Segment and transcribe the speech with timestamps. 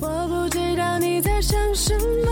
[0.00, 2.30] 我不知道你在想什么，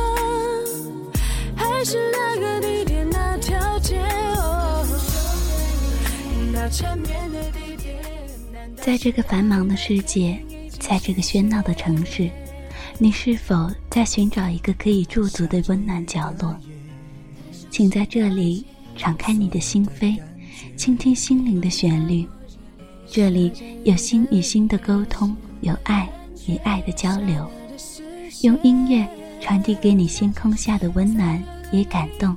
[1.56, 3.98] 还是那个地点那条街
[4.36, 4.86] 哦，
[6.52, 7.96] 那缠绵的地点。
[8.76, 10.38] 在这个繁忙的世界，
[10.78, 12.28] 在这个喧闹的城市，
[12.98, 16.54] 你是否在寻找一个可以驻足的温暖角落？
[17.70, 18.64] 请在这里
[18.96, 20.18] 敞开你的心扉，
[20.76, 22.26] 倾听心灵的旋律。
[23.06, 23.50] 这里
[23.84, 26.08] 有心与心的沟通，有爱
[26.46, 27.48] 与爱的交流，
[28.42, 29.06] 用音乐
[29.40, 31.42] 传递给你星空下的温暖
[31.72, 32.36] 与感动。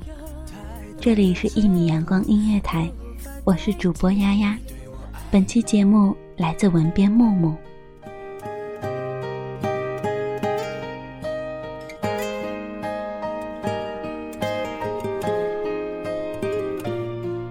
[1.00, 2.90] 这里是一米阳光音乐台，
[3.44, 4.56] 我是主播丫丫。
[5.30, 7.54] 本期节目来自文编木木。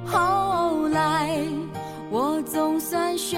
[0.05, 1.39] 后来，
[2.09, 3.38] 我总算学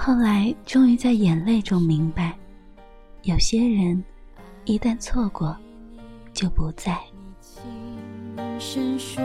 [0.00, 2.34] 后来，终于在眼泪中明白，
[3.24, 4.02] 有些人
[4.64, 5.54] 一旦错过，
[6.32, 6.96] 就不再。
[8.60, 9.22] 轻声说，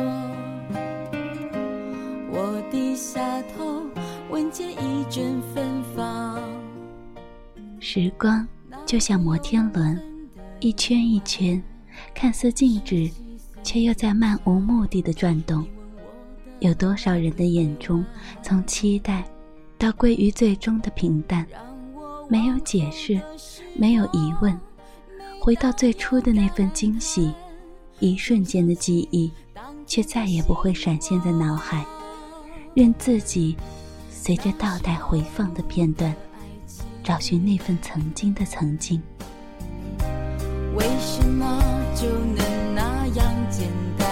[2.31, 3.83] 我低下头，
[4.31, 6.41] 闻见一阵芬芳。
[7.79, 8.45] 时光
[8.83, 10.01] 就像摩天轮，
[10.59, 11.61] 一圈一圈，
[12.15, 13.09] 看似静止，
[13.61, 15.63] 却又在漫无目的的转动。
[16.59, 18.03] 有多少人的眼中，
[18.41, 19.23] 从期待
[19.83, 21.45] 到归于最终的平淡，
[22.29, 23.19] 没有解释，
[23.75, 24.57] 没有疑问，
[25.41, 27.33] 回到最初的那份惊喜，
[27.99, 29.29] 一瞬间的记忆，
[29.85, 31.85] 却再也不会闪现在脑海，
[32.73, 33.57] 任自己
[34.09, 36.15] 随着倒带回放的片段。
[37.03, 39.03] 找寻那份曾经的曾经。
[40.77, 41.61] 为什么
[41.93, 43.67] 就能那样简
[43.97, 44.07] 单？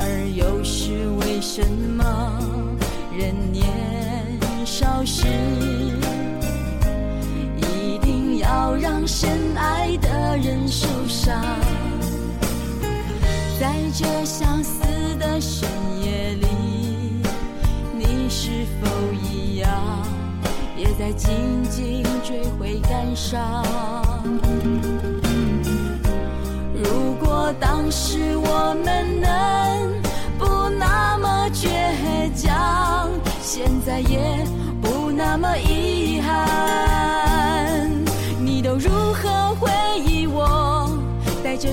[0.00, 1.93] 而又是为什么
[10.68, 11.42] 受伤？
[13.60, 14.82] 在这相思
[15.18, 15.68] 的深
[16.02, 16.46] 夜里，
[17.96, 19.70] 你是否一样？
[20.76, 23.64] 也在静静追悔感伤。
[26.74, 30.02] 如果当时我们能
[30.36, 31.68] 不那么倔
[32.34, 33.08] 强，
[33.40, 34.44] 现在也
[34.82, 35.56] 不那么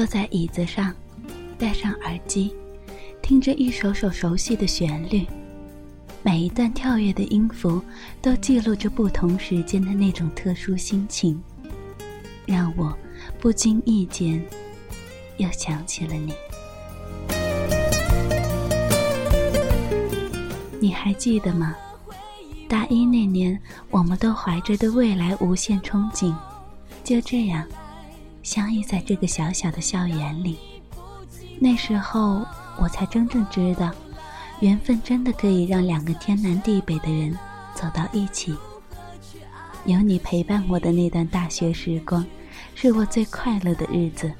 [0.00, 0.94] 坐在椅子上
[1.58, 2.54] 戴上耳机
[3.20, 5.26] 听着一首首熟悉的旋律
[6.22, 7.82] 每一段跳跃的音符
[8.22, 11.38] 都记录着不同时间的那种特殊心情
[12.46, 12.96] 让我
[13.38, 14.42] 不经意间
[15.36, 16.32] 又想起了你。
[20.80, 21.76] 你还记得吗？
[22.66, 23.60] 大一那年
[23.90, 26.34] 我们都怀着对未来无限憧憬。
[27.04, 27.66] 就这样
[28.42, 30.58] 相遇在这个小小的校园里。
[31.58, 32.44] 那时候，
[32.78, 33.90] 我才真正知道，
[34.60, 37.36] 缘分真的可以让两个天南地北的人
[37.74, 38.56] 走到一起。
[39.84, 42.24] 有你陪伴我的那段大学时光，
[42.74, 44.30] 是我最快乐的日子。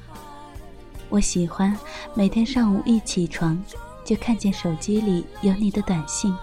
[1.09, 1.77] 我喜欢
[2.13, 3.61] 每天上午一起床，
[4.05, 6.35] 就看见手机里有你的短信。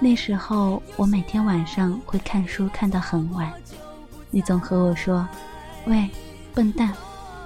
[0.00, 3.52] 那时候我每天晚上会看书看到很晚，
[4.30, 5.26] 你总和我说
[5.86, 6.08] ：“喂，
[6.54, 6.92] 笨蛋，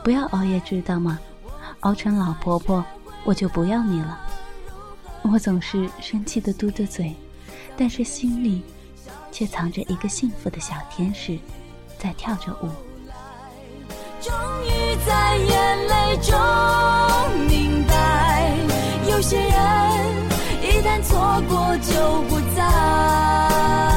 [0.03, 1.19] 不要熬夜，知道吗？
[1.81, 2.85] 熬成老婆婆，
[3.25, 4.19] 我就不要你了。”
[5.23, 7.15] 我总是生气的嘟着嘴，
[7.77, 8.63] 但是心里
[9.31, 11.39] 却藏着一个幸福的小天使，
[11.99, 12.69] 在跳着舞。
[14.21, 14.33] 终
[14.65, 16.37] 于在眼泪中
[17.49, 18.53] 明白，
[19.09, 19.51] 有些人
[20.61, 23.92] 一旦错过就不再。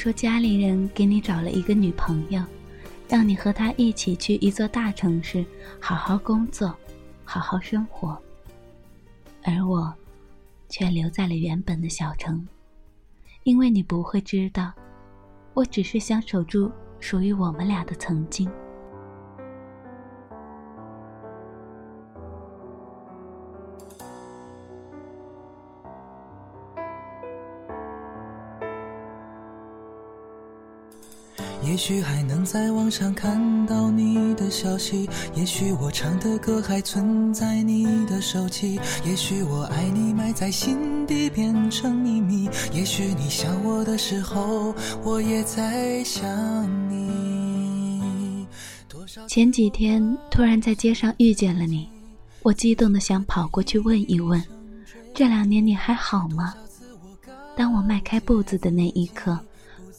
[0.00, 2.42] 说家里人给你找了一个女朋友，
[3.06, 5.44] 让你和她一起去一座大城市，
[5.78, 6.74] 好好工作，
[7.22, 8.18] 好好生活。
[9.42, 9.92] 而我，
[10.70, 12.48] 却留在了原本的小城，
[13.42, 14.72] 因为你不会知道，
[15.52, 18.50] 我只是想守住属于我们俩的曾经。
[31.70, 44.74] 也许还能在网上看到你的消息，也许我唱的歌还存在你的手机，也许我爱你埋在心底变成秘密，也许你想我的时候，
[45.04, 46.28] 我也在想
[46.90, 48.44] 你。
[49.28, 51.88] 前几天突然在街上遇见了你，
[52.42, 54.42] 我激动的想跑过去问一问，
[55.14, 56.52] 这两年你还好吗？
[57.56, 59.38] 当我迈开步子的那一刻。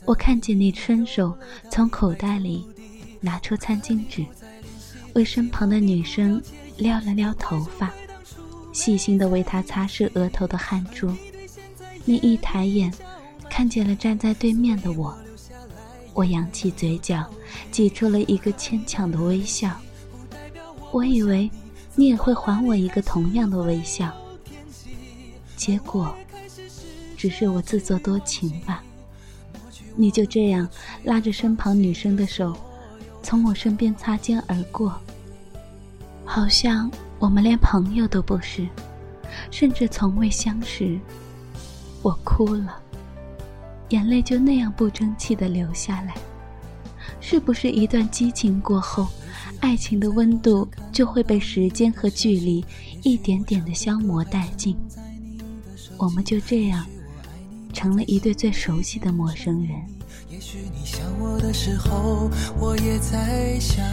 [0.06, 1.38] 我看见你伸手
[1.70, 2.66] 从口袋里
[3.20, 4.26] 拿出餐巾纸，
[5.14, 6.42] 为身旁的女生
[6.78, 7.94] 撩了撩头发，
[8.74, 11.14] 细心的为她擦拭额头的汗珠。
[12.04, 12.92] 你一抬眼，
[13.50, 15.16] 看见了站在对面的我，
[16.14, 17.24] 我扬起嘴角，
[17.72, 19.80] 挤出了一个牵强的微笑。
[20.92, 21.50] 我以为
[21.96, 24.12] 你也会还我一个同样的微笑，
[25.56, 26.14] 结果
[27.16, 28.84] 只是我自作多情吧。
[29.96, 30.68] 你就这样
[31.04, 32.56] 拉着身旁女生的手，
[33.22, 34.96] 从我身边擦肩而过，
[36.26, 38.68] 好像我们连朋友都不是，
[39.50, 41.00] 甚至从未相识。
[42.02, 42.78] 我哭了，
[43.90, 46.16] 眼泪就那样不争气的流下来。
[47.20, 49.08] 是不是一段激情过后，
[49.60, 52.66] 爱情的温度就会被时间和距离
[53.04, 54.76] 一点点的消磨殆尽？
[55.98, 56.84] 我们就这样。
[57.72, 59.78] 成了一对最熟悉的陌生人。
[60.30, 63.86] 也许你想我的时候，我也在想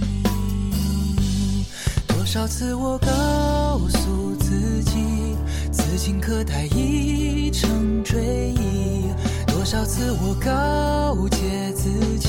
[0.00, 1.66] 你。
[2.06, 5.36] 多少次我告诉自己，
[5.70, 9.04] 此情可待已成追忆。
[9.46, 11.88] 多少次我告诫自
[12.18, 12.28] 己，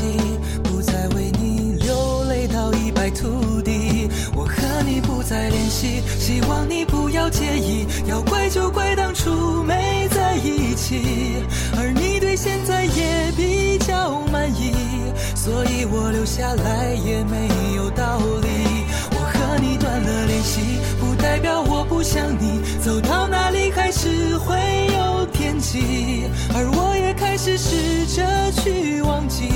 [0.64, 4.10] 不再为你流泪到一败涂地。
[4.36, 7.86] 我和你不再联系，希望你不要介意。
[8.08, 8.95] 要怪就怪
[16.36, 18.50] 下来也没有道理。
[19.12, 20.60] 我和你断了联系，
[21.00, 24.58] 不代表我不想你，走到哪里还是会
[24.94, 29.48] 有惦记，而我也开始试着去忘记。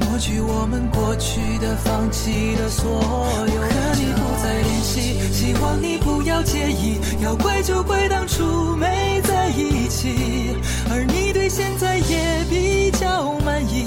[0.00, 3.60] 抹去我们过去的、放弃的所有。
[3.62, 6.98] 和你不再联系，希望你不要介意。
[7.22, 9.13] 要怪就怪当初没
[9.56, 10.56] 一起，
[10.90, 13.86] 而你对现在也比较满意，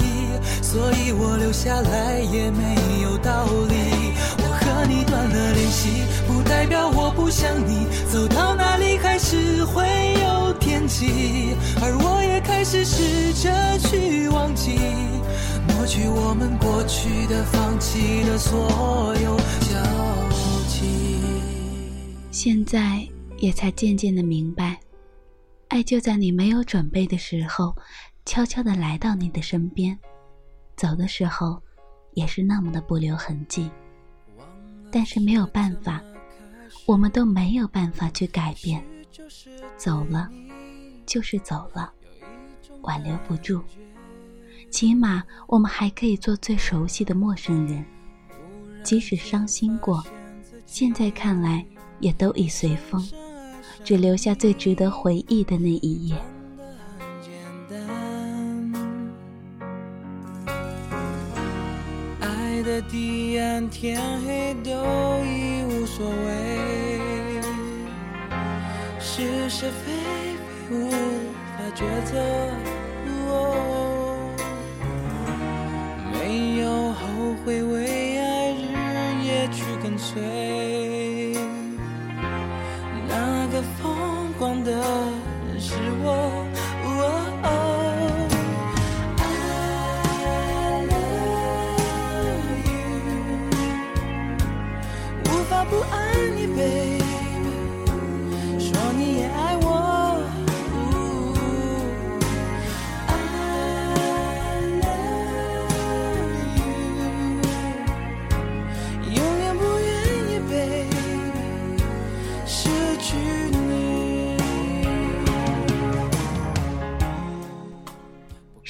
[0.62, 4.12] 所以我留下来也没有道理。
[4.38, 7.86] 我和你断了联系，不代表我不想你。
[8.10, 8.48] 走到。
[8.58, 9.84] 哪里还是会
[10.20, 14.78] 有天际，而我也开始试着去忘记，
[15.68, 19.80] 抹去我们过去的、放弃的所有交
[20.68, 21.20] 集。
[22.32, 23.06] 现在
[23.38, 24.77] 也才渐渐的明白，
[25.68, 27.76] 爱就在你没有准备的时候，
[28.24, 29.98] 悄悄的来到你的身边，
[30.76, 31.62] 走的时候，
[32.14, 33.70] 也是那么的不留痕迹。
[34.90, 36.02] 但是没有办法，
[36.86, 38.82] 我们都没有办法去改变。
[39.76, 40.28] 走了，
[41.04, 41.92] 就是走了，
[42.80, 43.62] 挽留不住。
[44.70, 47.84] 起码我们还可以做最熟悉的陌生人，
[48.82, 50.02] 即使伤心过，
[50.64, 51.64] 现在看来
[52.00, 53.06] 也都已随风，
[53.84, 56.16] 只留下最值得回忆的那一页。
[62.20, 64.70] 爱的彼岸，天黑都
[65.24, 67.00] 已无所谓，
[69.00, 69.92] 是是非
[70.68, 72.18] 非无法抉择，
[73.30, 73.32] 哦
[76.12, 76.98] 没有后
[77.44, 78.64] 悔，为爱日
[79.24, 80.20] 夜去跟随，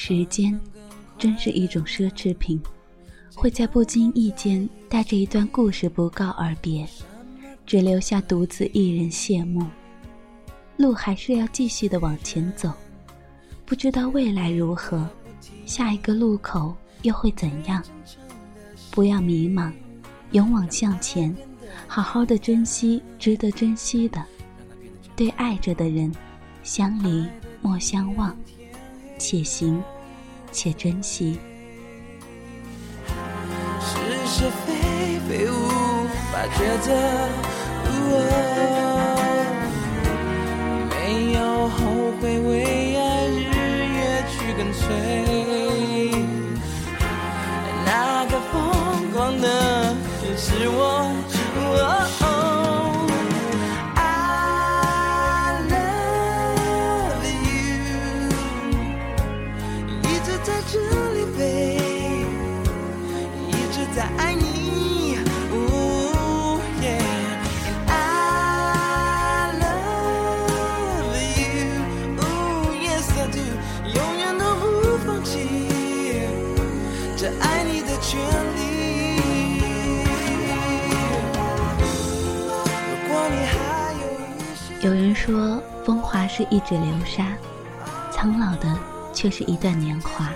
[0.08, 0.58] 时间，
[1.18, 2.58] 真是一种奢侈品，
[3.34, 6.88] 会在不经意间带着一段故事不告而别，
[7.66, 9.66] 只留下独自一人谢幕。
[10.78, 12.72] 路还是要继续的往前走，
[13.66, 15.06] 不知道未来如何，
[15.66, 17.84] 下一个路口又会怎样？
[18.90, 19.70] 不要迷茫，
[20.32, 21.36] 勇往向前，
[21.86, 24.24] 好好的珍惜值得珍惜的，
[25.14, 26.10] 对爱着的人，
[26.62, 27.28] 相离
[27.60, 28.34] 莫相忘，
[29.18, 29.82] 且行
[30.52, 31.38] 且珍惜。
[33.80, 33.94] 是
[34.26, 35.52] 是非非无
[36.30, 36.88] 法抉择，
[40.90, 41.38] 没有
[41.68, 41.76] 后
[42.20, 43.40] 悔，为爱日
[43.96, 43.98] 夜
[44.30, 44.84] 去跟随。
[47.84, 48.54] 那个疯
[49.12, 49.46] 狂的
[50.36, 50.78] 是我。
[52.20, 52.47] 哦
[77.20, 78.16] 这爱你的权
[78.54, 79.58] 利。
[83.10, 84.86] 有一些。
[84.86, 87.36] 有人说，风华是一指流沙，
[88.12, 88.78] 苍老的
[89.12, 90.30] 却是一段年华。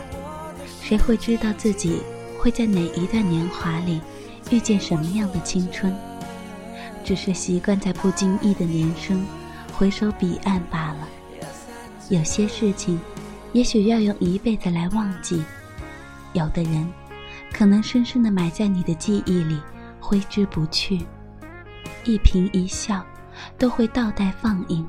[0.80, 2.02] 谁会知道自己
[2.36, 4.00] 会在哪一段年华里
[4.50, 5.94] 遇见什么样的青春？
[7.04, 9.24] 只是习惯在不经意的年生，
[9.72, 11.08] 回首彼岸罢了。
[12.08, 13.00] 有些事情，
[13.52, 15.44] 也许要用一辈子来忘记；
[16.32, 16.90] 有的人，
[17.52, 19.60] 可能深深的埋在你的记忆里，
[20.00, 21.06] 挥之不去。
[22.04, 23.04] 一颦一笑，
[23.58, 24.86] 都会倒带放映。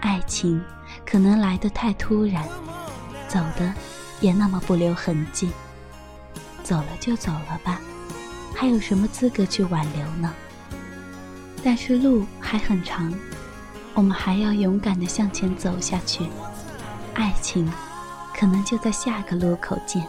[0.00, 0.62] 爱情
[1.04, 2.42] 可能来得太突然，
[3.28, 3.74] 走的
[4.20, 5.50] 也那么不留痕迹。
[6.62, 7.80] 走了就走了吧，
[8.54, 10.32] 还有什么资格去挽留呢？
[11.64, 13.12] 但是路还很长，
[13.94, 16.24] 我们还要勇敢的向前走下去。
[17.14, 17.70] 爱情，
[18.38, 20.06] 可能就在下个路口见。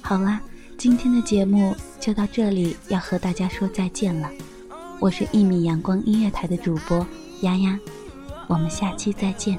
[0.00, 0.40] 好啦，
[0.78, 4.30] 今天的节目就到这里，要和大家说再见了。
[4.98, 7.06] 我是一米阳光音乐台的主播
[7.42, 7.78] 丫丫，
[8.46, 9.58] 我们下期再见。